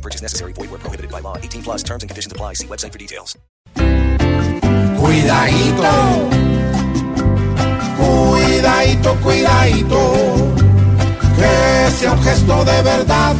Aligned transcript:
Purchase 0.00 0.22
necessary. 0.22 0.52
Void 0.54 0.70
where 0.70 0.78
prohibited 0.78 1.10
by 1.10 1.20
law. 1.20 1.36
18 1.36 1.62
plus 1.62 1.82
terms 1.82 2.02
and 2.02 2.08
conditions 2.08 2.32
apply. 2.32 2.54
See 2.54 2.66
website 2.66 2.92
for 2.92 2.98
details. 2.98 3.36
Cuidadito, 5.00 6.28
cuidadito, 7.98 9.16
cuidadito, 9.22 10.00
que 11.36 11.90
sea 11.92 12.12
un 12.12 12.22
gesto 12.22 12.64
de 12.64 12.82
verdad, 12.82 13.34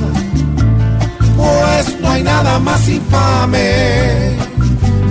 pues 1.36 2.00
no 2.00 2.10
hay 2.10 2.22
nada 2.22 2.58
más 2.58 2.88
infame 2.88 4.36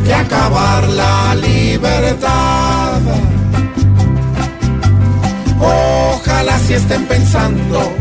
que 0.05 0.13
acabar 0.13 0.89
la 0.89 1.35
libertad. 1.35 3.01
Ojalá 5.59 6.57
si 6.59 6.73
estén 6.73 7.05
pensando 7.05 7.93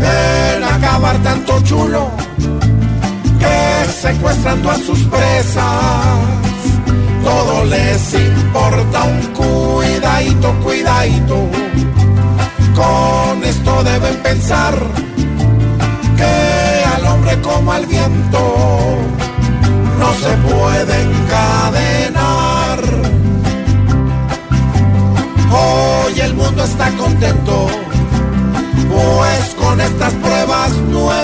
en 0.00 0.64
acabar 0.64 1.07
a 4.48 4.76
sus 4.76 5.00
presas 5.00 6.38
todo 7.22 7.64
les 7.66 8.14
importa 8.14 9.04
un 9.04 9.20
cuidadito, 9.34 10.54
cuidadito. 10.64 11.36
Con 12.74 13.44
esto 13.44 13.84
deben 13.84 14.16
pensar 14.22 14.74
que 16.16 16.84
al 16.94 17.06
hombre 17.06 17.38
como 17.42 17.72
al 17.72 17.84
viento 17.86 18.40
no 19.98 20.14
se 20.14 20.32
puede 20.48 21.02
encadenar. 21.02 22.80
Hoy 25.52 26.20
el 26.20 26.34
mundo 26.34 26.64
está 26.64 26.90
contento, 26.96 27.66
pues 28.88 29.54
con 29.60 29.80
estas 29.80 30.14
pruebas 30.14 30.72
nuevas 30.90 31.17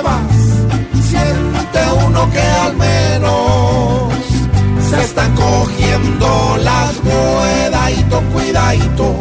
cogiendo 5.95 6.57
las 6.63 6.93
cuidadito, 6.97 8.21
cuidadito. 8.33 9.17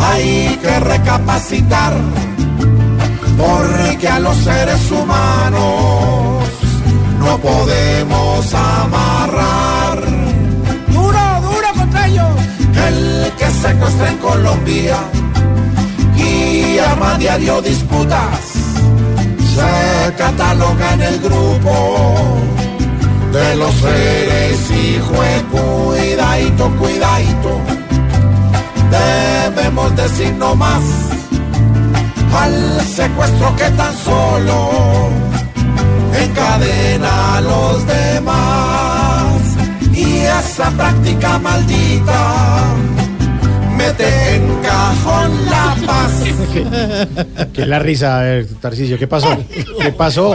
Hay 0.00 0.58
que 0.62 0.80
recapacitar, 0.80 1.92
porque 3.36 4.08
a 4.08 4.18
los 4.20 4.36
seres 4.36 4.90
humanos 4.90 6.44
no 7.18 7.38
podemos 7.38 8.54
amarrar. 8.54 10.02
Duro, 10.88 11.40
duro 11.42 11.68
contra 11.76 12.06
ellos. 12.06 12.28
El 12.86 13.32
que 13.38 13.50
secuestra 13.50 14.10
en 14.10 14.18
Colombia 14.18 14.96
y 16.16 16.78
arma 16.78 17.18
diario 17.18 17.60
disputas, 17.60 18.40
se 19.54 20.14
cataloga 20.16 20.94
en 20.94 21.02
el 21.02 21.20
grupo 21.20 22.38
de 23.32 23.56
los 23.56 23.74
seres 23.74 24.27
decir 30.08 30.32
no 30.34 30.54
más 30.54 30.82
al 32.34 32.80
secuestro 32.86 33.56
que 33.56 33.70
tan 33.70 33.94
solo 33.96 35.10
encadena 36.22 37.36
a 37.36 37.40
los 37.40 37.86
demás. 37.86 39.42
Y 39.92 40.18
esa 40.20 40.70
práctica 40.70 41.38
maldita 41.38 42.74
mete 43.76 44.34
en 44.36 44.62
cajón 44.62 45.44
la 45.46 45.76
paz. 45.86 46.12
¿Qué 47.52 47.62
es 47.62 47.68
la 47.68 47.78
risa, 47.78 48.20
a 48.20 48.22
ver, 48.22 48.46
Tarcisio? 48.60 48.98
¿Qué 48.98 49.06
pasó? 49.06 49.36
¿Qué 49.80 49.92
pasó? 49.92 50.34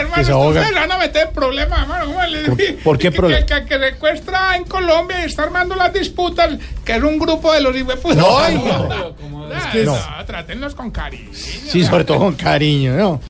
Hermano, 0.00 0.24
se 0.24 0.34
ustedes 0.34 0.74
van 0.74 0.92
a 0.92 0.98
meter 0.98 1.30
problemas, 1.30 1.80
hermano. 1.80 2.04
¿Cómo 2.06 2.22
le 2.24 2.72
¿Por- 2.82 2.98
qué 2.98 3.10
que, 3.10 3.16
problema? 3.16 3.46
Que, 3.46 3.54
que, 3.54 3.64
que 3.66 3.78
secuestra 3.78 4.56
en 4.56 4.64
Colombia 4.64 5.22
y 5.22 5.26
está 5.26 5.44
armando 5.44 5.74
las 5.76 5.92
disputas, 5.92 6.50
que 6.84 6.96
es 6.96 7.02
un 7.02 7.18
grupo 7.18 7.52
de 7.52 7.60
los 7.60 7.76
hijueputas. 7.76 8.16
No, 8.16 8.48
no, 8.50 8.88
no, 8.88 9.14
no. 9.84 10.24
trátenlos 10.26 10.74
con 10.74 10.90
cariño. 10.90 11.30
Sí, 11.32 11.84
sobre 11.84 12.04
todo 12.04 12.18
con 12.18 12.34
cariño, 12.34 12.94
¿no? 12.96 13.20